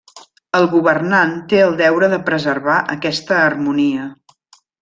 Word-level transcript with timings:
El 0.59 0.63
governant 0.71 1.35
té 1.51 1.59
el 1.67 1.77
deure 1.83 2.09
de 2.15 2.21
preservar 2.31 2.81
aquesta 2.97 3.41
harmonia. 3.47 4.09